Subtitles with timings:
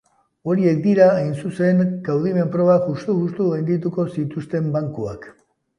[0.51, 5.35] Horiek dira, hain zuzen, kaudimen probak justu-justu gainditu zituzten bankuak.